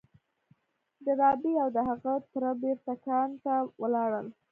ډاربي 1.05 1.53
او 1.63 1.67
د 1.75 1.77
هغه 1.89 2.13
تره 2.31 2.49
بېرته 2.63 2.93
کان 3.05 3.29
ته 3.43 3.53
ولاړل. 3.81 4.27